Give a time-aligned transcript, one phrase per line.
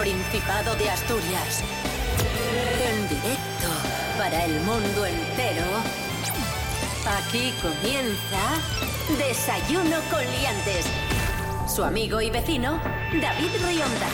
[0.00, 1.60] Principado de Asturias.
[2.82, 3.68] En directo
[4.16, 5.66] para el mundo entero.
[7.06, 10.86] Aquí comienza Desayuno con Liantes.
[11.68, 12.80] Su amigo y vecino,
[13.20, 14.06] David Rionda.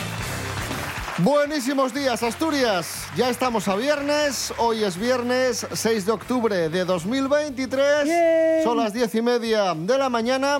[1.19, 3.05] Buenísimos días, Asturias.
[3.15, 4.53] Ya estamos a viernes.
[4.57, 8.63] Hoy es viernes 6 de octubre de 2023.
[8.63, 10.59] Son las diez y media de la mañana.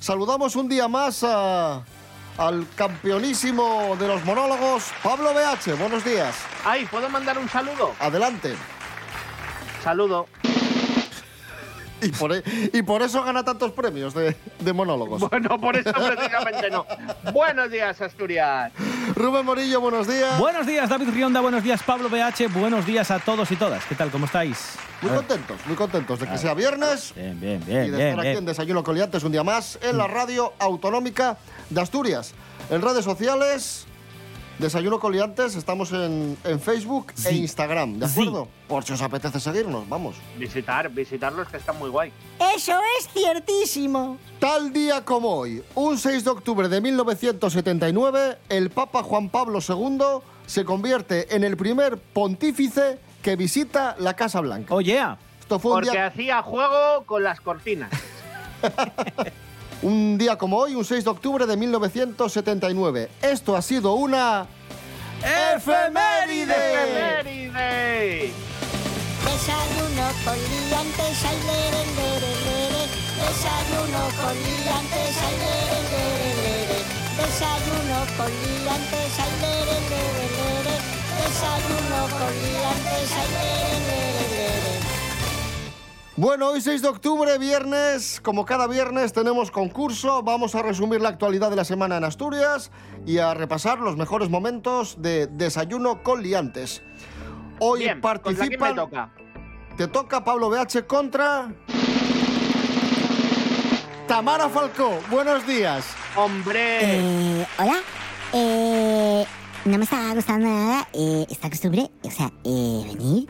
[0.00, 1.82] Saludamos un día más a-
[2.38, 5.74] al campeonísimo de los monólogos, Pablo BH.
[5.78, 6.34] Buenos días.
[6.64, 7.94] Ay, ¿puedo mandar un saludo?
[7.98, 8.54] Adelante.
[9.82, 10.26] Saludo.
[12.02, 12.42] Y por, e-
[12.74, 15.20] y por eso gana tantos premios de, de monólogos.
[15.30, 16.84] Bueno, por eso precisamente no.
[17.32, 18.70] Buenos días, Asturias.
[19.14, 20.38] Rubén Morillo, buenos días.
[20.38, 21.40] Buenos días, David Rionda.
[21.40, 22.48] Buenos días, Pablo BH.
[22.52, 23.82] Buenos días a todos y todas.
[23.86, 24.10] ¿Qué tal?
[24.10, 24.76] ¿Cómo estáis?
[25.02, 27.12] Muy contentos, muy contentos de que sea viernes.
[27.14, 28.08] Bien, bien, y bien, de bien.
[28.08, 28.38] estar aquí bien.
[28.38, 31.36] en Desayuno Coliantes un día más en la radio autonómica
[31.68, 32.32] de Asturias.
[32.70, 33.84] En redes sociales,
[34.58, 37.34] Desayuno Coliantes, estamos en, en Facebook e.
[37.34, 38.20] Instagram, ¿de Sí.
[38.22, 38.48] acuerdo?
[38.68, 40.16] Por si os apetece seguirnos, vamos.
[40.38, 42.10] Visitar, visitarlos que están muy guay.
[42.56, 44.16] Eso es ciertísimo.
[44.40, 49.98] Tal día como hoy, un 6 de octubre de 1979, el Papa Juan Pablo II
[50.46, 54.72] se convierte en el primer pontífice que visita la Casa Blanca.
[54.72, 55.04] Oye,
[55.40, 57.90] Esto fue un Porque día, hacía juego con las cortinas.
[59.82, 63.10] un día como hoy, un 6 de octubre de 1979.
[63.22, 64.46] Esto ha sido una...
[65.56, 66.54] ¡Efeméride!
[66.54, 68.30] ¡Efeméride!
[69.24, 72.82] Desayuno con liantes, ay, lere, lere, lere.
[73.26, 76.78] Desayuno con liantes, ay, lere, lere, lere.
[77.18, 80.65] Desayuno con liantes, ay, lere, lere, lere.
[81.36, 83.10] Desayuno con liantes.
[86.16, 91.10] Bueno, hoy 6 de octubre, viernes, como cada viernes tenemos concurso, vamos a resumir la
[91.10, 92.70] actualidad de la semana en Asturias
[93.04, 96.82] y a repasar los mejores momentos de Desayuno con Liantes.
[97.58, 98.70] Hoy Bien, ¿contra quién participan...
[98.70, 99.10] me toca?
[99.76, 101.52] Te toca Pablo BH contra...
[104.08, 105.84] Tamara Falcó, buenos días.
[106.14, 106.78] ¡Hombre!
[106.80, 107.82] Eh, hola.
[108.32, 109.26] Eh,
[109.66, 113.28] no me está gustando nada eh, esta costumbre, o sea, eh, venir,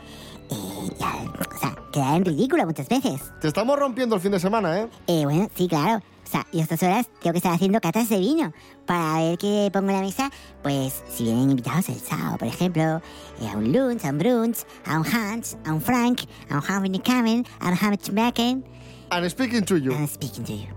[0.49, 3.21] eh, y al- o sea, quedar en ridículo muchas veces.
[3.41, 4.87] Te estamos rompiendo el fin de semana, ¿eh?
[5.07, 5.97] Eh, bueno, sí, claro.
[6.25, 8.51] O sea, y a estas horas tengo que estar haciendo catas de vino
[8.85, 10.29] para ver qué pongo en la mesa.
[10.61, 13.01] Pues si vienen invitados el sábado, por ejemplo,
[13.41, 16.63] eh, a un lunch, a un brunch, a un Hans, a un Frank, a un
[16.67, 18.65] Harvey Cameron, a un Hamid Bacon.
[19.09, 19.93] And speaking to you.
[19.93, 20.67] I'm speaking to you.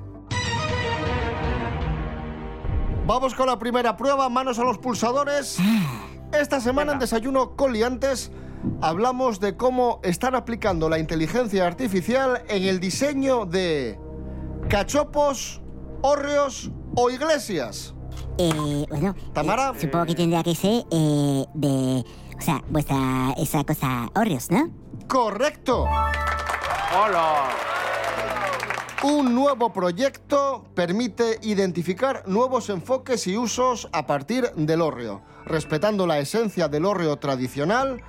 [3.11, 5.59] Vamos con la primera prueba, manos a los pulsadores.
[6.33, 7.01] Esta semana en.
[7.01, 8.31] Desayuno Coliantes
[8.81, 13.99] hablamos de cómo están aplicando la inteligencia artificial en el diseño de
[14.69, 15.61] cachopos,
[16.03, 17.97] hórreos o iglesias.
[18.39, 19.73] Eh, bueno, Tamara.
[19.75, 22.05] eh, supongo que tendría que ser eh, de.
[22.39, 23.35] O sea, vuestra.
[23.39, 24.09] esa cosa.
[24.15, 24.71] Orreos, ¿no?
[25.09, 25.85] Correcto.
[26.97, 27.70] ¡Hola!
[29.03, 35.23] Un nuevo proyecto permite identificar nuevos enfoques y usos a partir del hórreo.
[35.47, 38.03] Respetando la esencia del hórreo tradicional,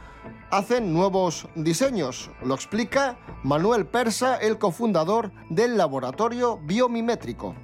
[0.49, 2.29] hacen nuevos diseños.
[2.43, 7.55] Lo explica Manuel Persa, el cofundador del laboratorio biomimétrico.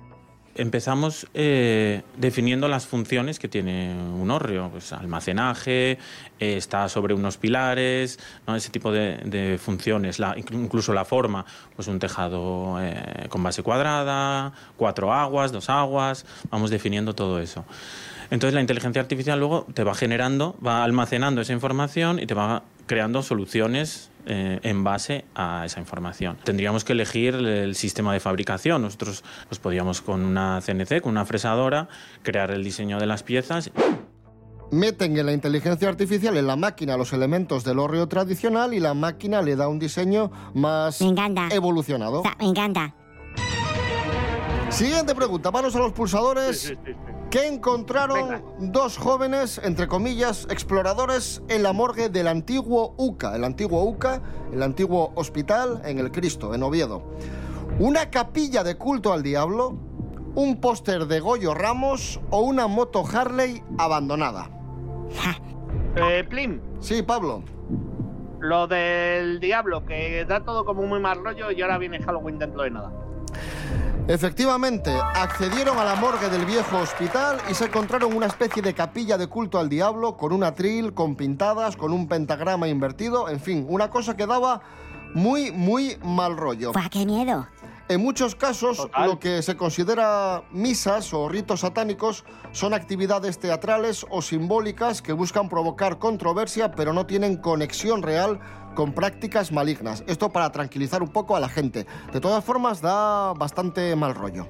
[0.58, 7.38] Empezamos eh, definiendo las funciones que tiene un hórreo, pues almacenaje, eh, está sobre unos
[7.38, 8.56] pilares, ¿no?
[8.56, 10.20] ese tipo de, funciones,
[10.52, 16.72] incluso la forma, pues un tejado eh, con base cuadrada, cuatro aguas, dos aguas, vamos
[16.72, 17.64] definiendo todo eso.
[18.32, 22.64] Entonces la inteligencia artificial luego te va generando, va almacenando esa información y te va
[22.88, 26.38] creando soluciones eh, en base a esa información.
[26.44, 28.82] Tendríamos que elegir el, sistema de fabricación.
[28.82, 31.88] Nosotros pues, podíamos con una CNC, con una fresadora,
[32.24, 33.72] crear el diseño de las piezas.
[34.70, 38.94] Meten en la inteligencia artificial en la máquina los elementos del hórreo tradicional y la
[38.94, 41.48] máquina le da un diseño más Me encanta.
[41.52, 42.20] evolucionado.
[42.20, 42.94] O sea, me encanta.
[44.70, 46.60] Siguiente pregunta, manos a los pulsadores.
[46.62, 47.14] Sí, sí, sí, sí.
[47.30, 48.42] que encontraron Venga.
[48.60, 54.22] dos jóvenes, entre comillas, exploradores en la morgue del antiguo UCA, el antiguo UCA,
[54.54, 57.04] el antiguo hospital en el Cristo, en Oviedo.
[57.80, 59.78] Una capilla de culto al diablo,
[60.36, 64.50] un póster de Goyo Ramos o una moto Harley abandonada.
[65.96, 67.42] Eh, Plim, Sí, Pablo.
[68.40, 72.62] lo del diablo, que da todo como muy mal rollo y ahora viene Halloween dentro
[72.64, 72.92] de nada.
[74.08, 79.18] Efectivamente, accedieron a la morgue del viejo hospital y se encontraron una especie de capilla
[79.18, 83.66] de culto al diablo con un atril, con pintadas, con un pentagrama invertido, en fin,
[83.68, 84.62] una cosa que daba
[85.14, 86.72] muy, muy mal rollo.
[86.72, 87.48] ¡Buah, qué miedo!
[87.90, 89.10] En muchos casos, Total.
[89.10, 92.24] lo que se considera misas o ritos satánicos
[92.54, 98.40] son actividades teatrales o simbólicas que buscan provocar controversia, pero no tienen conexión real
[98.78, 100.04] con prácticas malignas.
[100.06, 101.88] Esto para tranquilizar un poco a la gente.
[102.14, 104.48] De todas formas, da bastante mal rollo.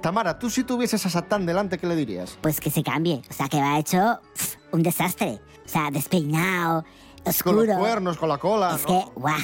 [0.00, 2.38] Tamara, tú si tuvieses a Satán delante, ¿qué le dirías?
[2.40, 3.20] Pues que se cambie.
[3.28, 5.40] O sea, que va hecho pf, un desastre.
[5.66, 6.84] O sea, despeinado,
[7.22, 7.64] Con oscuro.
[7.64, 8.76] los cuernos, con la cola.
[8.76, 8.88] Es ¿no?
[8.88, 9.36] que, guau.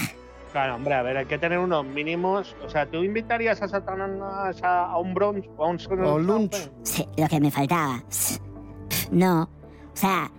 [0.53, 2.57] Claro, hombre, a ver, hay que tener unos mínimos.
[2.65, 6.27] O sea, ¿tú invitarías a Satanás a, a un brunch o a un, O un
[6.27, 6.71] lunch.
[6.85, 8.03] Sí, lo que me faltaba.
[9.11, 9.43] No.
[9.43, 10.31] O sea,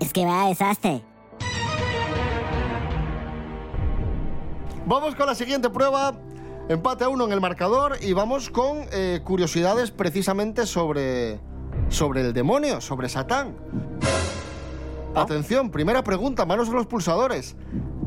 [0.00, 1.04] es que va a desastre.
[4.86, 6.14] Vamos con la siguiente prueba.
[6.68, 11.40] Empate a uno en el marcador y vamos con eh, curiosidades precisamente sobre,
[11.88, 13.56] sobre el demonio, sobre Satán.
[15.14, 17.56] Atención, primera pregunta, manos a los pulsadores.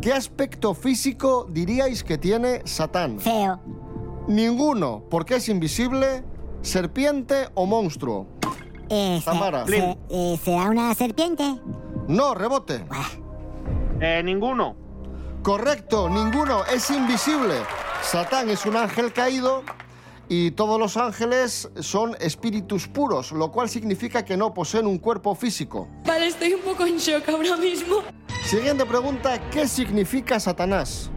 [0.01, 3.19] ¿Qué aspecto físico diríais que tiene Satán?
[3.19, 3.59] Feo.
[4.27, 6.23] Ninguno, porque es invisible,
[6.61, 8.27] serpiente o monstruo.
[8.89, 9.65] Eh, se- Tamara.
[9.67, 11.59] se- eh, ¿Será una serpiente?
[12.07, 12.83] No, rebote.
[13.99, 14.75] Eh, ninguno.
[15.45, 17.53] Correcto, ninguno, es invisible.
[18.01, 19.61] Satán es un ángel caído
[20.27, 25.35] y todos los ángeles son espíritus puros, lo cual significa que no poseen un cuerpo
[25.35, 25.87] físico.
[26.03, 27.97] Vale, estoy un poco en shock ahora mismo.
[28.43, 31.11] Siguiente pregunta, ¿qué significa Satanás?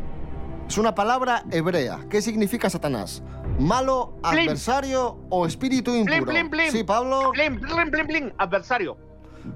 [0.68, 2.00] Es una palabra hebrea.
[2.10, 3.22] ¿Qué significa Satanás?
[3.58, 4.40] ¿Malo, Plim.
[4.42, 6.26] adversario o espíritu Plim, impuro?
[6.32, 6.70] plim, plim.
[6.70, 7.30] Sí, Pablo.
[7.32, 8.32] Plim, plim, plim, plim.
[8.36, 8.94] Adversario.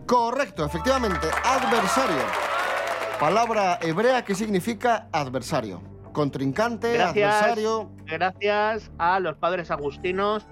[0.07, 2.52] Correcto, efectivamente, adversario.
[3.23, 5.81] Palabra hebrea que significa adversario.
[6.13, 7.33] Contrincante, Gracias.
[7.33, 7.91] adversario.
[8.05, 10.45] Gracias a los padres agustinos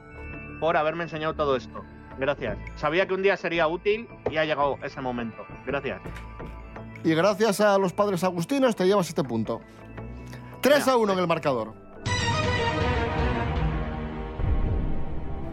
[0.61, 1.83] por haberme enseñado todo esto.
[2.17, 2.57] Gracias.
[2.77, 5.39] Sabía que un día sería útil y ha llegado ese momento.
[5.67, 6.01] Gracias.
[7.03, 9.61] Y gracias a los padres agustinos te llevas este punto.
[10.61, 11.75] 3 a 1 en el marcador.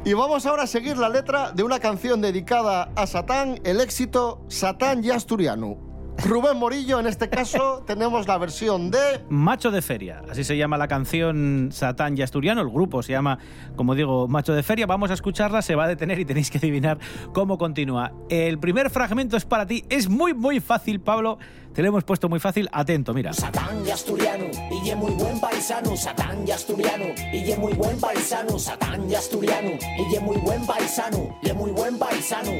[0.06, 4.46] Y vamos ahora a seguir la letra de una canción dedicada a Satán, el éxito
[4.50, 5.87] Satán y Asturiano.
[6.26, 8.98] Rubén Morillo, en este caso, tenemos la versión de...
[9.30, 13.38] Macho de Feria, así se llama la canción Satán y Asturiano, el grupo se llama,
[13.76, 16.58] como digo, Macho de Feria, vamos a escucharla, se va a detener y tenéis que
[16.58, 16.98] adivinar
[17.34, 18.12] cómo continúa.
[18.30, 21.38] El primer fragmento es para ti, es muy muy fácil, Pablo,
[21.74, 23.32] te lo hemos puesto muy fácil, atento, mira.
[23.32, 28.00] Satán y asturiano, y ye muy buen paisano, Satán y asturiano, y ye muy buen
[28.00, 32.52] paisano, Satán y asturiano, y ye muy buen paisano, ye muy buen paisano,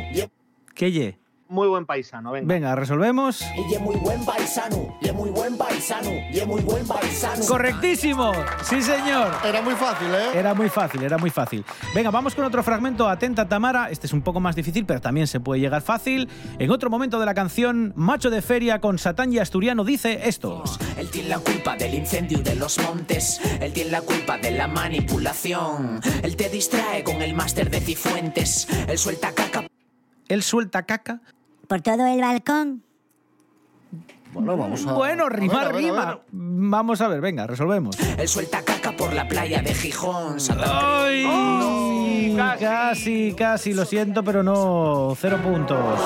[0.76, 1.27] ¿Qué ye?
[1.50, 2.54] Muy buen paisano, venga.
[2.54, 3.42] Venga, resolvemos.
[3.56, 7.46] y ye muy buen paisano, ye muy buen paisano, ye muy buen paisano.
[7.46, 8.32] Correctísimo,
[8.64, 9.34] sí señor.
[9.46, 10.38] Era muy fácil, ¿eh?
[10.40, 11.64] Era muy fácil, era muy fácil.
[11.96, 13.08] Venga, vamos con otro fragmento.
[13.08, 13.90] Atenta, Tamara.
[13.90, 16.28] Este es un poco más difícil, pero también se puede llegar fácil.
[16.60, 20.64] En otro momento de la canción, Macho de Feria con Satán y Asturiano dice esto.
[20.98, 24.68] Él tiene la culpa del incendio de los montes, él tiene la culpa de la
[24.68, 29.66] manipulación, él te distrae con el máster de Cifuentes, él suelta caca
[30.28, 31.22] Él suelta caca.
[31.68, 32.84] Por todo el balcón.
[34.34, 34.94] Bueno, vamos a...
[34.94, 36.06] Bueno, a ver, rima, a ver, a rima.
[36.06, 36.20] ver.
[36.32, 37.98] Vamos a ver, venga, resolvemos.
[38.00, 40.40] Él suelta caca por la playa de Gijón.
[40.40, 41.26] Satán ¡Ay!
[41.28, 43.34] Oh, casi, casi.
[43.34, 45.14] casi, lo siento, pero no.
[45.20, 46.00] Cero puntos.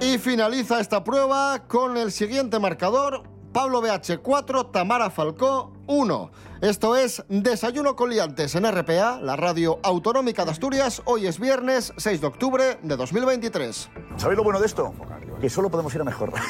[0.00, 3.22] Y finaliza esta prueba con el siguiente marcador.
[3.52, 6.30] Pablo BH 4, Tamara Falcó 1.
[6.60, 11.02] Esto es Desayuno con Liantes en RPA, la radio autonómica de Asturias.
[11.04, 13.90] Hoy es viernes 6 de octubre de 2023.
[14.16, 14.94] ¿Sabéis lo bueno de esto?
[15.40, 16.32] Que solo podemos ir a mejor.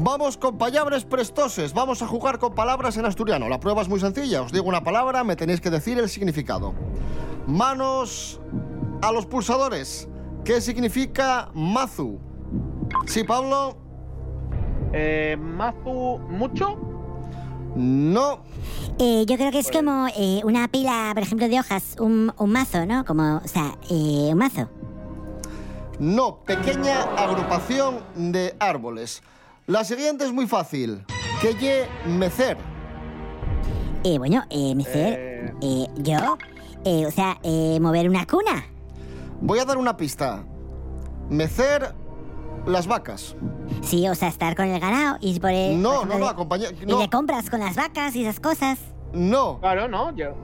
[0.00, 1.74] Vamos con palabras prestoses.
[1.74, 3.48] Vamos a jugar con palabras en asturiano.
[3.48, 4.42] La prueba es muy sencilla.
[4.42, 6.72] Os digo una palabra, me tenéis que decir el significado.
[7.48, 8.40] Manos
[9.02, 10.08] a los pulsadores.
[10.44, 12.20] ¿Qué significa mazu?
[13.06, 13.87] Sí, Pablo.
[14.92, 16.78] Eh, Mazu, ¿mucho?
[17.76, 18.40] No.
[18.98, 22.50] Eh, yo creo que es como eh, una pila, por ejemplo, de hojas, un, un
[22.50, 23.04] mazo, ¿no?
[23.04, 24.68] Como, o sea, eh, un mazo.
[25.98, 26.38] No.
[26.44, 29.22] Pequeña agrupación de árboles.
[29.66, 31.04] La siguiente es muy fácil.
[31.40, 32.56] Que ye mecer.
[34.04, 36.38] Eh, bueno, eh, mecer, eh, yo,
[36.84, 38.64] eh, o sea, eh, mover una cuna.
[39.40, 40.44] Voy a dar una pista.
[41.28, 41.94] Mecer
[42.66, 43.36] las vacas.
[43.82, 45.80] Sí, o sea, estar con el ganado y por el...
[45.80, 46.98] No, por ejemplo, no, no, de- acompaña- Y no.
[46.98, 48.78] de compras con las vacas y esas cosas.
[49.12, 49.58] No.
[49.60, 50.34] Claro, no, yo.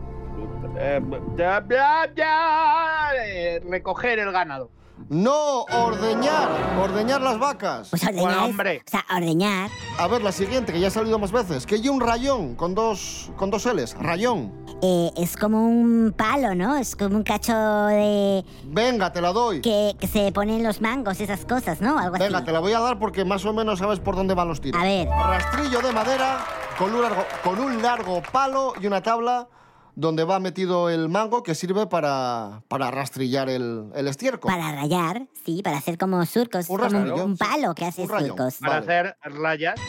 [0.78, 4.70] Eh, bla, bla, bla, eh, recoger el ganado.
[5.08, 6.48] No, ordeñar.
[6.80, 7.88] Ordeñar las vacas.
[7.90, 8.22] Pues ordeñar.
[8.24, 8.82] Bueno, es- hombre.
[8.86, 9.70] o sea, ordeñar.
[9.98, 11.66] A ver, la siguiente, que ya ha salido más veces.
[11.66, 13.94] Que hay un rayón con dos, con dos L's.
[13.98, 14.63] Rayón.
[14.86, 16.76] Eh, es como un palo, ¿no?
[16.76, 17.54] Es como un cacho
[17.86, 18.44] de...
[18.64, 19.62] Venga, te la doy.
[19.62, 21.98] Que, que se ponen los mangos, esas cosas, ¿no?
[21.98, 22.44] Algo Venga, así.
[22.44, 24.78] te la voy a dar porque más o menos sabes por dónde van los tiros.
[24.78, 25.08] A ver.
[25.08, 26.44] Rastrillo de madera
[26.78, 29.48] con un largo, con un largo palo y una tabla
[29.94, 34.50] donde va metido el mango que sirve para, para rastrillar el, el estiércol.
[34.52, 36.68] Para rayar, sí, para hacer como surcos.
[36.68, 38.56] Un como un palo que hace Un surcos.
[38.60, 38.84] Para Vale.
[38.84, 39.80] hacer rayas.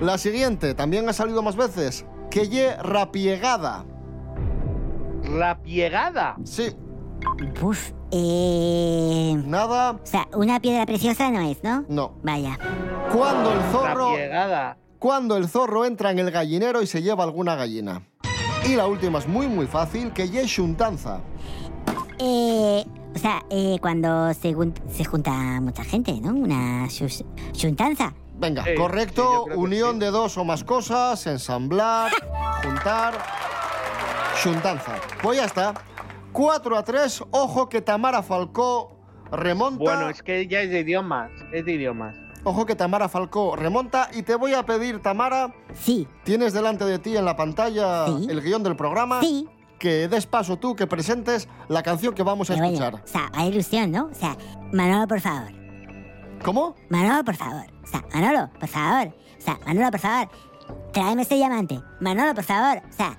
[0.00, 2.06] La siguiente, también ha salido más veces.
[2.32, 3.84] Que ye rapiegada.
[5.22, 6.36] Rapiegada.
[6.44, 6.74] Sí,
[7.60, 9.34] Uf, eh...
[9.46, 11.84] nada, O sea, una piedra preciosa no es, ¿no?
[11.88, 12.14] no.
[12.22, 12.58] Vaya.
[13.12, 14.78] Cuando el zorro, Rapiegada.
[14.98, 18.02] cuando el zorro entra en el gallinero y se lleva alguna gallina.
[18.66, 21.20] Y la última es muy muy fácil, que ye xuntanza.
[22.18, 22.82] Eh,
[23.14, 26.30] o sea, eh, cuando se, jun- se junta mucha gente, ¿no?
[26.34, 26.88] Una
[27.52, 28.14] xuntanza.
[28.42, 29.98] Venga, Sí, correcto, unión sí.
[30.00, 32.10] de dos o más cosas, ensamblar,
[32.62, 33.14] juntar,
[34.42, 34.96] xuntanza.
[35.22, 35.72] Pues ya está.
[36.32, 38.96] 4 a 3, ojo que Tamara Falcó
[39.30, 39.78] remonta.
[39.84, 41.30] Bueno, es que ya es de idiomas.
[41.52, 42.16] Es de idiomas.
[42.44, 46.98] Ojo que Tamara Falcó remonta y te voy a pedir, Tamara, Sí, tienes delante de
[46.98, 48.26] ti en la pantalla Sí.
[48.28, 49.48] el guion del programa, sí.
[49.78, 53.04] que des paso tú, que presentes la canción que vamos a Pero bueno, escuchar.
[53.04, 54.06] o sea, hay ilusión, ¿no?
[54.10, 54.36] O sea,
[54.72, 55.52] Manolo, por favor.
[56.44, 56.74] ¿Cómo?
[56.88, 57.66] Manolo, por favor.
[57.82, 59.14] O sea, Manolo, por favor.
[59.38, 60.28] O sea, Manolo, por favor.
[60.92, 61.80] Tráeme ese diamante.
[62.00, 62.82] Manolo, por favor.
[62.88, 63.16] O sea,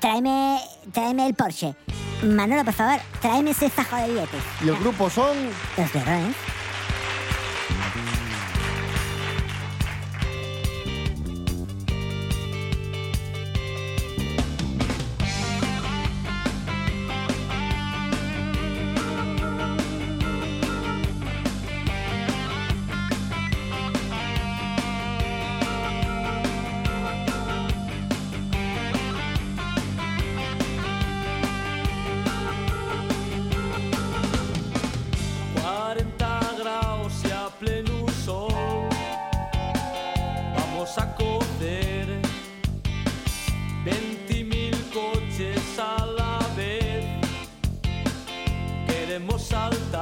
[0.00, 0.58] tráeme,
[0.92, 1.74] tráeme el Porsche.
[2.22, 4.42] Manolo, por favor, tráeme ese fajo de billetes.
[4.64, 5.36] Y el grupo son...
[5.76, 6.34] Los berrones.
[49.16, 49.95] Queremos saltar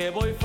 [0.00, 0.39] porque voy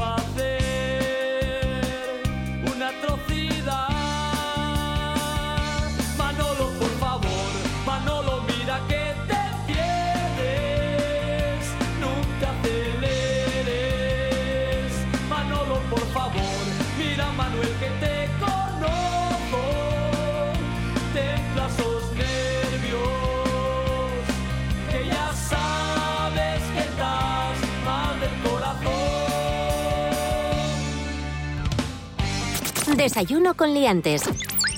[33.05, 34.23] Desayuno con liantes.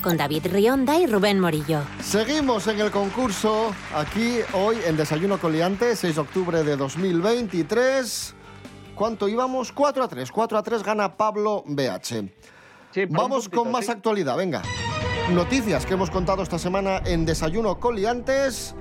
[0.03, 1.83] Con David Rionda y Rubén Morillo.
[2.01, 8.35] Seguimos en el concurso aquí hoy en Desayuno Coliante, 6 de octubre de 2023.
[8.95, 9.71] ¿Cuánto íbamos?
[9.71, 10.29] 4 a 3.
[10.29, 12.27] 4 a 3 gana Pablo BH.
[12.91, 13.91] Sí, Vamos puntito, con más sí.
[13.91, 14.61] actualidad, venga.
[15.31, 18.75] Noticias que hemos contado esta semana en Desayuno Coliantes.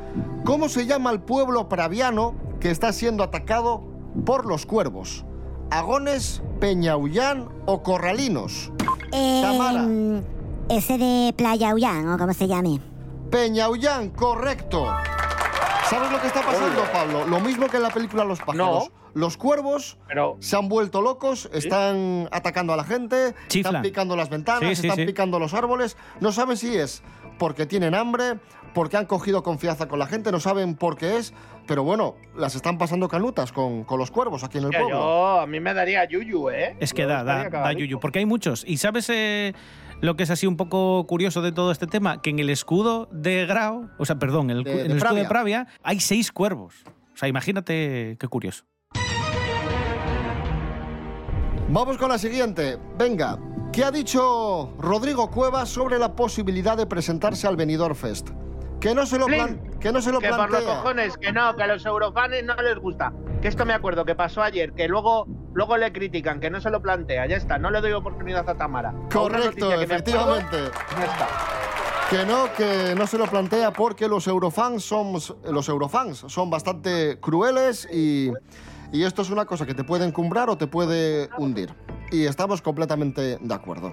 [0.44, 3.84] ¿Cómo se llama el pueblo praviano que está siendo atacado
[4.24, 5.24] por los cuervos?
[5.70, 8.72] ¿Agones, Peñaullán o Corralinos?
[9.18, 10.22] Eh,
[10.68, 12.80] ese de Playa Ullán, o como se llame.
[13.30, 14.86] Peñaullán, correcto.
[15.88, 17.26] ¿Sabes lo que está pasando, Pablo?
[17.26, 18.90] Lo mismo que en la película Los pájaros.
[19.14, 23.76] Los cuervos Pero se han vuelto locos, están atacando a la gente, Chiflan.
[23.76, 25.06] están picando las ventanas, Sí, sí, están sí.
[25.06, 25.96] picando los árboles.
[26.20, 27.02] No saben si es
[27.38, 28.34] porque tienen hambre,
[28.74, 31.32] porque han cogido confianza con la gente, no saben por qué es,
[31.66, 34.88] pero bueno, las están pasando canutas con, con los cuervos aquí en el pueblo.
[34.90, 36.76] yo, a mí me daría yuyu, ¿eh?
[36.80, 38.64] Es que Yo da, da, da yuyu, porque hay muchos.
[38.66, 39.54] ¿Y sabes eh,
[40.00, 42.20] lo que es así un poco curioso de todo este tema?
[42.22, 45.24] Que en el escudo de Grau, o sea, perdón, en el, De- el escudo de
[45.24, 45.28] Pravia.
[45.28, 46.74] Pravia hay seis cuervos.
[47.14, 48.64] O sea, imagínate qué curioso.
[51.68, 52.78] Vamos con la siguiente.
[52.98, 53.38] Venga,
[53.72, 58.28] ¿qué ha dicho Rodrigo Cuevas sobre la posibilidad de presentarse al Benidorm Fest?
[58.86, 60.76] Que no se lo, plan- que no se lo que por los plantea.
[60.76, 63.12] cojones, que no, que a los eurofanes no les gusta.
[63.42, 66.70] Que esto me acuerdo que pasó ayer, que luego luego le critican, que no se
[66.70, 68.90] lo plantea, ya está, no le doy oportunidad a Tamara.
[68.90, 70.56] A Correcto, me efectivamente.
[70.98, 71.28] Ya está.
[72.10, 75.14] Que no, que no se lo plantea porque los eurofans son,
[75.50, 78.30] los eurofans son bastante crueles y,
[78.92, 81.74] y esto es una cosa que te puede encumbrar o te puede hundir.
[82.12, 83.92] Y estamos completamente de acuerdo.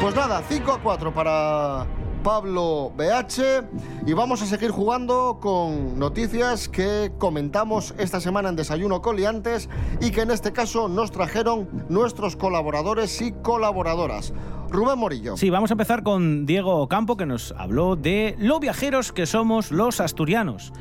[0.00, 1.86] Pues nada, 5 a 4 para
[2.26, 9.00] Pablo BH y vamos a seguir jugando con noticias que comentamos esta semana en Desayuno
[9.00, 9.68] Coliantes
[10.00, 14.32] y que en este caso nos trajeron nuestros colaboradores y colaboradoras.
[14.70, 15.36] Rubén Morillo.
[15.36, 19.70] Sí, vamos a empezar con Diego Ocampo, que nos habló de lo viajeros que somos
[19.70, 20.72] los asturianos.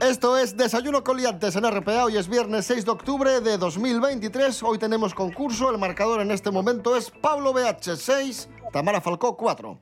[0.00, 2.04] Esto es Desayuno Coliantes en RPA.
[2.04, 4.62] Hoy es viernes 6 de octubre de 2023.
[4.62, 5.70] Hoy tenemos concurso.
[5.70, 9.78] El marcador en este momento es Pablo BH 6, Tamara Falcó 4.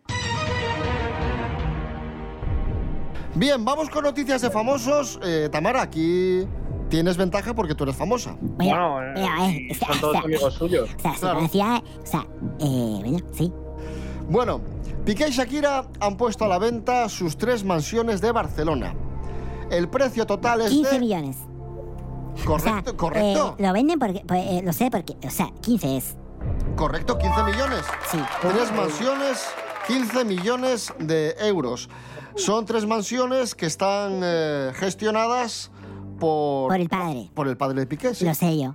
[3.34, 5.18] Bien, vamos con noticias de famosos.
[5.24, 6.46] Eh, Tamara, aquí
[6.88, 8.36] tienes ventaja porque tú eres famosa.
[8.40, 10.90] Bueno, eh, o sea, son todos o sea, amigos suyos.
[10.96, 11.82] O sea, se Claro.
[12.02, 12.26] o sea,
[12.60, 13.52] eh, bueno, sí.
[14.28, 14.60] Bueno,
[15.04, 18.94] Piqué y Shakira han puesto a la venta sus tres mansiones de Barcelona.
[19.70, 20.98] El precio total es 15 de...
[21.00, 21.36] millones.
[22.44, 23.56] Correcto, O sea, correcto.
[23.58, 26.16] eh, lo venden porque, pues, eh, lo sé porque, o sea, 15 es.
[26.76, 27.80] Correcto, 15 millones.
[28.10, 28.18] Sí.
[28.40, 29.46] Tres mansiones,
[29.86, 31.88] 15 millones de euros.
[32.36, 35.70] Son tres mansiones que están eh, gestionadas
[36.18, 36.68] por...
[36.68, 37.30] Por el padre.
[37.34, 38.24] Por el padre de Piqué, sí.
[38.24, 38.74] Lo sé yo.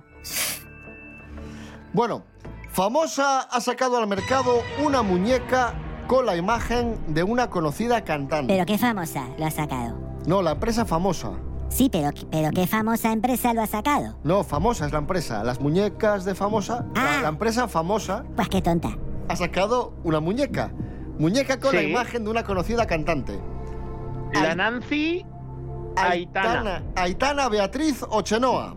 [1.92, 2.22] Bueno,
[2.70, 5.74] Famosa ha sacado al mercado una muñeca
[6.06, 8.52] con la imagen de una conocida cantante.
[8.54, 10.09] Pero qué famosa lo ha sacado.
[10.30, 11.32] No, la empresa famosa.
[11.70, 14.16] Sí, pero, pero qué famosa empresa lo ha sacado.
[14.22, 15.42] No, famosa es la empresa.
[15.42, 16.86] Las muñecas de famosa.
[16.94, 18.90] La, la empresa famosa Pues qué tonta.
[19.28, 20.70] ha sacado una muñeca.
[21.18, 23.40] Muñeca con la imagen de una conocida cantante.
[24.32, 25.26] La Nancy
[25.96, 26.84] Aitana.
[26.94, 28.76] Aitana, Beatriz Ochenoa.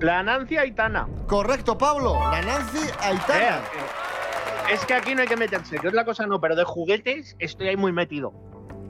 [0.00, 1.08] La Nancy Aitana.
[1.26, 2.14] Correcto, Pablo.
[2.30, 3.56] La Nancy Aitana.
[3.58, 7.34] Eh, Es que aquí no hay que meterse, que otra cosa no, pero de juguetes
[7.40, 8.32] estoy ahí muy metido.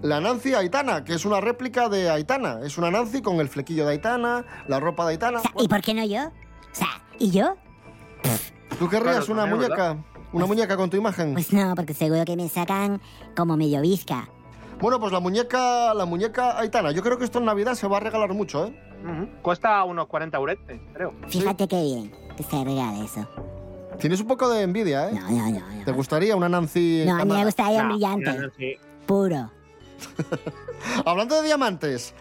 [0.02, 2.58] La Nancy Aitana, que es una réplica de Aitana.
[2.64, 5.40] Es una Nancy con el flequillo de Aitana, la ropa de Aitana.
[5.58, 6.24] ¿Y por qué no yo?
[6.26, 6.88] O sea,
[7.18, 7.54] ¿y yo?
[8.78, 9.96] ¿Tú querrías Claro, una también, muñeca?
[10.32, 11.34] Una muñeca con tu imagen.
[11.34, 13.00] Pues no, porque seguro que me sacan
[13.36, 14.28] como medio bizca.
[14.80, 16.90] Bueno, pues la muñeca, la muñeca Aitana.
[16.90, 18.82] Yo creo que esto en Navidad se va a regalar mucho, ¿eh?
[19.04, 19.28] Ujú.
[19.42, 21.14] Cuesta unos 40 euretes, creo.
[21.28, 23.28] Fíjate qué bien que se regala eso.
[24.00, 25.12] Tienes un poco de envidia, ¿eh?
[25.14, 25.84] No, no, no.
[25.84, 27.04] ¿Te gustaría una Nancy?
[27.06, 28.24] No, a mí me gustaría un No, brillante.
[28.24, 29.50] la Nancy- Puro.
[31.04, 32.14] Hablando de diamantes,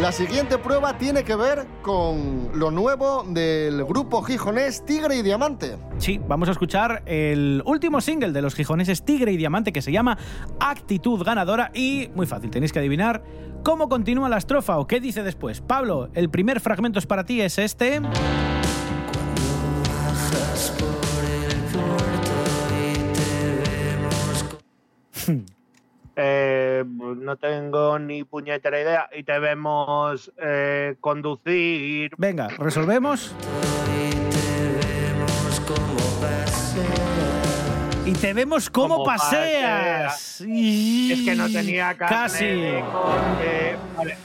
[0.00, 5.76] la siguiente prueba tiene que ver con lo nuevo del grupo gijonés Tigre y Diamante.
[5.98, 9.92] Sí, vamos a escuchar el último single de los gijoneses Tigre y Diamante que se
[9.92, 10.18] llama
[10.58, 13.22] Actitud Ganadora y, muy fácil, tenéis que adivinar
[13.62, 15.60] cómo continúa la estrofa o qué dice después.
[15.60, 18.00] Pablo, el primer fragmento es para ti, es este.
[26.16, 32.12] Eh, no tengo ni puñetera idea y te vemos eh, conducir.
[32.16, 33.34] Venga, resolvemos.
[38.06, 40.42] Y te vemos cómo Como paseas.
[40.42, 42.44] Es que no tenía carnet Casi.
[42.44, 43.76] de coche.
[43.96, 44.16] Vale.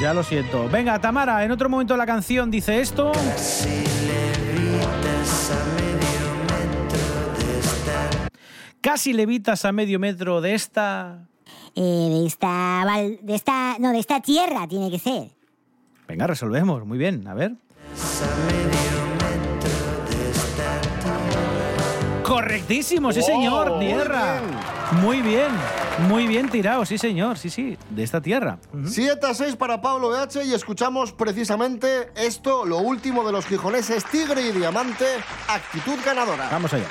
[0.00, 0.68] Ya lo siento.
[0.68, 3.12] Venga, Tamara, en otro momento de la canción dice esto.
[3.12, 4.03] Casi
[9.12, 11.26] levitas a medio metro de esta.
[11.74, 12.82] Eh, de esta...
[12.84, 13.76] val- De esta...
[13.78, 15.30] No, de esta tierra tiene que ser.
[16.06, 16.84] Venga, resolvemos.
[16.86, 17.54] Muy bien, a ver.
[22.22, 24.40] Correctísimo, sí señor, Oh, muy tierra.
[25.02, 25.48] Muy bien,
[26.08, 28.58] muy bien tirado, sí señor, sí, sí, de esta tierra.
[28.72, 28.88] Ujú.
[28.88, 34.04] 7 a 6 para Pablo BH y escuchamos precisamente esto, lo último de los gijoneses
[34.06, 35.04] Tigre y Diamante,
[35.48, 36.48] actitud ganadora.
[36.50, 36.86] Vamos allá.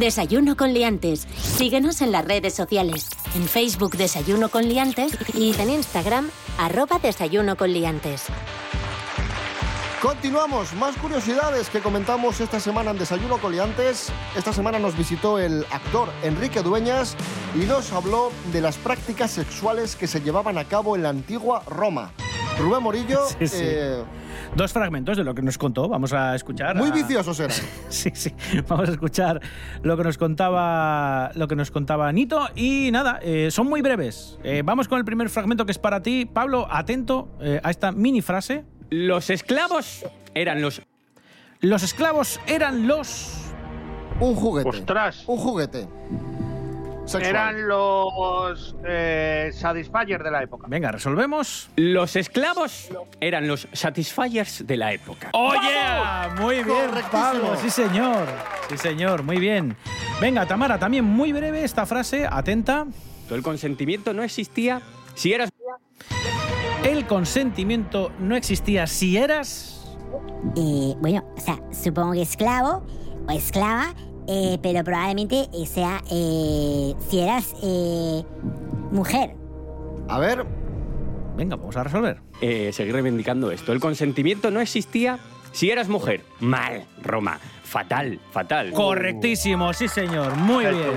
[0.00, 1.26] Desayuno con liantes.
[1.40, 3.08] Síguenos en las redes sociales.
[3.34, 8.24] En Facebook Desayuno con liantes y en Instagram arroba Desayuno con liantes.
[10.00, 14.12] Continuamos, más curiosidades que comentamos esta semana en Desayuno Coliantes.
[14.36, 17.16] Esta semana nos visitó el actor Enrique Dueñas
[17.56, 21.64] y nos habló de las prácticas sexuales que se llevaban a cabo en la antigua
[21.66, 22.12] Roma.
[22.60, 23.56] Rubén Morillo, Sí, sí.
[23.60, 24.04] eh,
[24.56, 25.88] Dos fragmentos de lo que nos contó.
[25.88, 26.74] Vamos a escuchar.
[26.76, 27.56] muy a- viciosos eran.
[27.88, 28.32] Sí, sí.
[28.68, 29.40] Vamos a escuchar
[29.82, 32.48] lo que nos contaba, lo que nos contaba Nito.
[32.56, 34.38] Y nada, eh, son muy breves.
[34.42, 36.26] Eh, vamos con el primer fragmento que es para ti.
[36.26, 38.64] Pablo, atento eh, a esta mini frase.
[38.90, 40.82] Los esclavos eran los...
[41.60, 43.32] Los esclavos eran los...
[44.20, 44.68] Un juguete.
[44.68, 45.24] Ostras.
[45.28, 45.86] Un juguete.
[47.08, 47.24] Sexual.
[47.24, 50.66] Eran los eh, de la época.
[50.68, 51.70] Venga, resolvemos.
[51.76, 55.30] Los esclavos eran los satisfiers de la época.
[55.32, 56.38] ¡Oye!
[56.38, 56.90] Muy bien.
[57.10, 57.56] Pablo.
[57.56, 58.26] Sí, señor.
[58.68, 59.22] Sí, señor.
[59.22, 59.74] Muy bien.
[60.20, 62.26] Venga, Tamara, también muy breve esta frase.
[62.30, 62.86] Atenta.
[63.30, 64.82] El consentimiento no existía
[65.14, 65.50] si eras...
[66.84, 69.96] El consentimiento no existía si eras...
[70.56, 72.86] Eh, bueno, o sea, supongo que esclavo
[73.26, 73.94] o esclava,
[74.28, 78.22] eh, pero probablemente eh, sea eh, si eras eh,
[78.92, 79.34] mujer.
[80.08, 80.44] A ver,
[81.36, 82.20] Venga, vamos a resolver.
[82.40, 83.72] Eh, seguir reivindicando esto.
[83.72, 85.20] El consentimiento no existía
[85.52, 86.24] si eras mujer.
[86.40, 87.38] Mal, Roma.
[87.62, 88.72] Fatal, fatal.
[88.72, 90.34] Correctísimo, sí, señor.
[90.36, 90.90] Muy bien.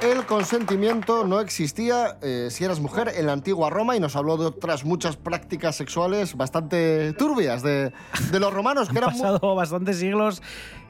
[0.00, 4.16] que el consentimiento no existía eh, si eras mujer en la antigua Roma y nos
[4.16, 7.92] habló de otras muchas prácticas sexuales bastante turbias de,
[8.32, 10.40] de los romanos, que Han eran mu- pasado bastantes siglos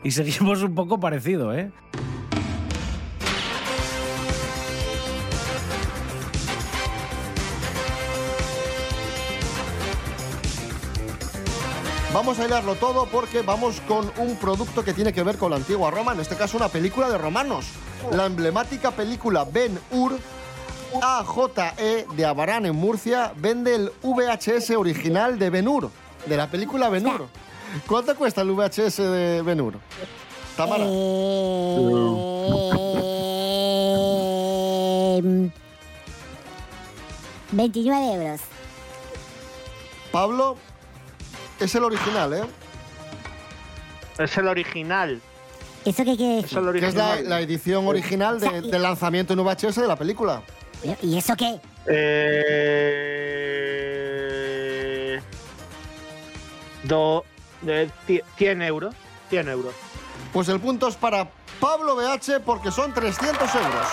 [0.02, 1.70] y seguimos un poco parecido, ¿eh?
[12.12, 15.58] Vamos a hilarlo todo porque vamos con un producto que tiene que ver con la
[15.58, 17.66] antigua Roma, en este caso una película de romanos.
[18.10, 20.18] La emblemática película Ben Hur,
[21.00, 25.90] AJE de Abarán en Murcia, vende el VHS original de Ben Hur,
[26.26, 27.28] de la película Ben Hur.
[27.86, 29.74] ¿Cuánto cuesta el VHS de Ben Hur?
[30.56, 30.84] Tamara.
[35.22, 35.50] Eh,
[37.52, 38.40] 29 euros.
[40.12, 40.56] Pablo,
[41.58, 42.42] es el original, ¿eh?
[44.18, 45.20] Es el original.
[45.84, 46.58] ¿Eso qué quiere decir?
[46.76, 49.96] Es es la, edición original O sea, de- y- del lanzamiento en VHS de la
[49.96, 50.42] película.
[51.02, 51.58] ¿Y eso qué?
[51.86, 52.40] Eh...
[56.84, 57.24] Do...
[57.62, 58.94] De ci- 100 euros.
[59.30, 59.74] 100 euros.
[60.32, 61.28] Pues el punto es para
[61.60, 63.86] Pablo BH porque son 300 euros.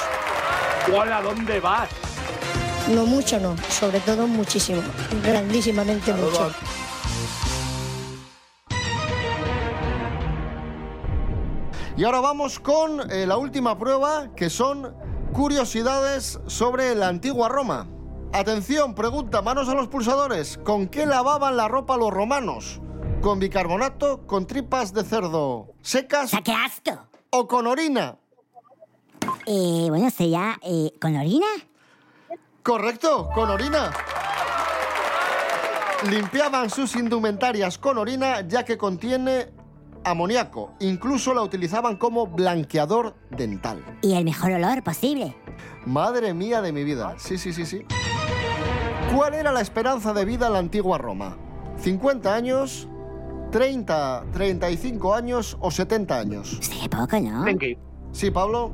[0.96, 1.90] Hola, ¿dónde vas?
[2.90, 3.56] No mucho, no.
[3.70, 4.82] Sobre todo muchísimo.
[5.24, 6.52] Grandísimamente mucho.
[11.96, 14.96] Y ahora vamos con eh, la última prueba, que son
[15.34, 17.88] curiosidades sobre la antigua Roma.
[18.34, 20.60] Atención, pregunta, manos a los pulsadores.
[20.64, 22.82] ¿Con qué lavaban la ropa los romanos?
[23.28, 24.26] ¿Con bicarbonato?
[24.26, 26.32] ¿Con tripas de cerdo secas?
[26.46, 27.08] ¡Qué asco!
[27.30, 28.16] ¿O con orina?
[29.46, 31.46] Eh, bueno, sería eh, con orina.
[32.64, 33.92] Correcto, con orina.
[36.10, 39.52] Limpiaban sus indumentarias con orina ya que contiene
[40.06, 40.76] amoníaco.
[40.80, 43.84] Incluso la utilizaban como blanqueador dental.
[44.04, 45.36] Y el mejor olor posible.
[45.86, 47.16] Madre mía de mi vida.
[47.18, 47.86] Sí, sí, sí, sí.
[49.14, 51.36] ¿Cuál era la esperanza de vida en la antigua Roma?
[51.84, 52.88] ¿50 años?
[53.52, 56.60] ¿30, 35 años o 70 años?
[56.60, 57.46] Qué poco, ¿no?
[58.12, 58.72] Sí, Pablo.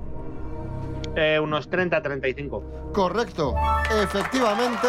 [1.16, 2.64] Eh, unos 30, 35.
[2.94, 3.54] Correcto.
[4.02, 4.88] Efectivamente,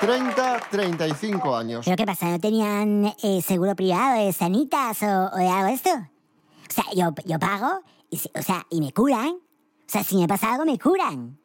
[0.00, 1.84] 30, 35 años.
[1.84, 2.30] ¿Pero qué pasa?
[2.30, 5.90] ¿No tenían eh, seguro privado de sanitas o, o de algo de esto?
[5.90, 9.28] O sea, yo, yo pago, y, o sea, y me curan.
[9.28, 11.38] O sea, si me pasa algo, me curan.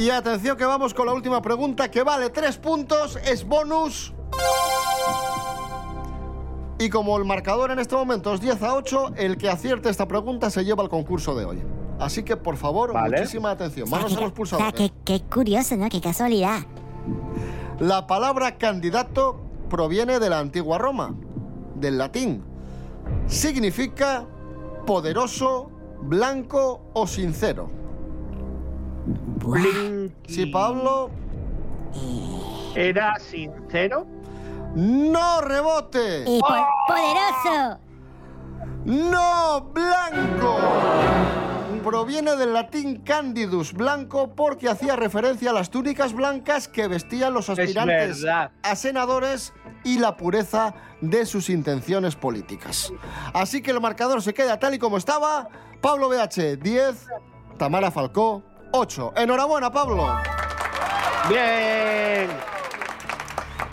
[0.00, 4.14] Y atención que vamos con la última pregunta que vale tres puntos, es bonus.
[6.78, 10.08] Y como el marcador en este momento es 10 a 8, el que acierte esta
[10.08, 11.62] pregunta se lleva al concurso de hoy.
[11.98, 13.18] Así que por favor, Vale.
[13.18, 13.90] muchísima atención.
[13.90, 14.72] Manos a los O sea, pulsadores.
[14.72, 15.90] qué, qué curioso, ¿no?
[15.90, 16.60] Qué casualidad.
[17.78, 21.14] La palabra candidato proviene de la antigua Roma,
[21.74, 22.42] del latín.
[23.26, 24.24] Significa
[24.86, 27.79] poderoso, blanco o sincero.
[30.28, 31.10] Sí, Pablo.
[32.74, 34.06] ¿Era sincero?
[34.74, 36.24] ¡No rebote!
[36.26, 36.46] Y po-
[36.86, 37.78] poderoso.
[38.84, 40.56] ¡No blanco!
[41.84, 47.48] Proviene del latín candidus, blanco, porque hacía referencia a las túnicas blancas que vestían los
[47.48, 48.22] aspirantes
[48.62, 52.92] a senadores y la pureza de sus intenciones políticas.
[53.32, 55.48] Así que el marcador se queda tal y como estaba.
[55.80, 57.06] Pablo BH, 10.
[57.56, 59.14] Tamara Falcó, 8.
[59.16, 60.08] Enhorabuena, Pablo.
[61.28, 62.28] Bien.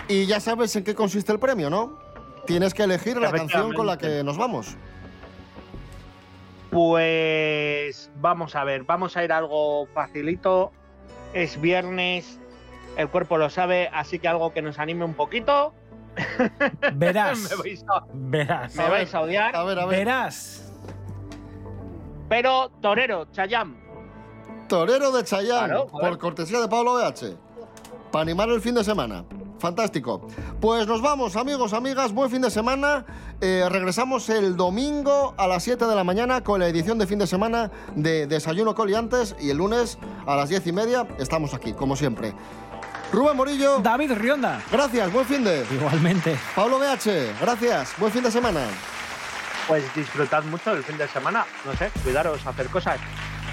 [0.08, 2.00] Y ya sabes en qué consiste el premio, ¿no?
[2.46, 4.78] Tienes que elegir la canción con la que nos vamos.
[6.72, 10.72] Pues vamos a ver, vamos a ir a algo facilito.
[11.34, 12.40] Es viernes,
[12.98, 15.74] el cuerpo lo sabe, así que algo que nos anime un poquito.
[16.94, 17.40] Verás.
[17.50, 18.76] me vais a, Verás.
[18.76, 19.56] me vais a odiar.
[19.56, 20.00] A ver, a ver.
[20.00, 20.72] Verás.
[22.30, 23.87] Pero Torero, Chayam.
[24.68, 27.36] Torero de Chayán, Claro, por cortesía de Pablo BH.
[28.12, 29.26] Para animar el fin de semana.
[29.60, 30.28] Fantástico.
[30.62, 32.14] Pues nos vamos, amigos, amigas.
[32.14, 33.06] Buen fin de semana.
[33.42, 37.20] Eh, regresamos el domingo a las 7 de la mañana con la edición de fin
[37.20, 39.36] de semana de Desayuno Coliantes.
[39.40, 42.34] Y el lunes a las 10 y media estamos aquí, como siempre.
[43.12, 43.80] Rubén Morillo.
[43.80, 44.62] David Rionda.
[44.72, 45.66] Gracias, buen fin de.
[45.72, 46.38] Igualmente.
[46.56, 47.94] Pablo BH, gracias.
[47.98, 48.62] Buen fin de semana.
[49.68, 51.46] Pues disfrutad mucho del fin de semana.
[51.66, 53.00] No sé, cuidaros, hacer cosas.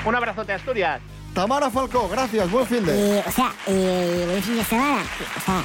[0.05, 1.01] Un abrazote, Asturias.
[1.33, 3.19] Tamara Falcó, gracias, buen fin de.
[3.19, 5.03] Eh, o sea, eh, buen fin de semana.
[5.37, 5.64] O sea,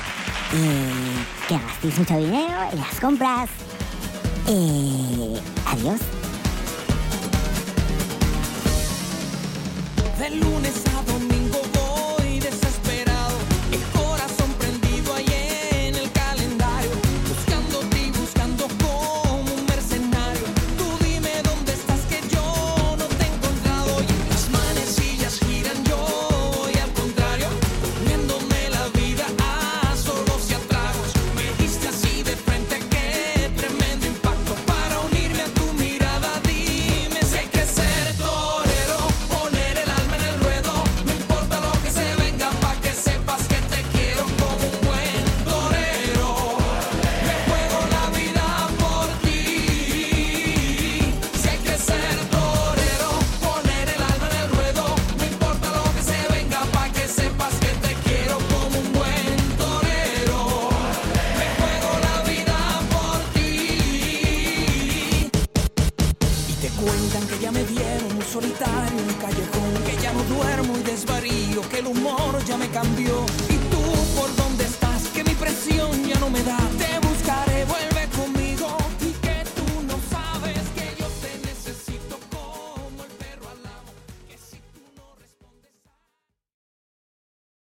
[0.53, 3.49] eh, que gastéis mucho dinero en las compras.
[4.47, 5.99] Eh, adiós.
[10.17, 10.98] De lunes a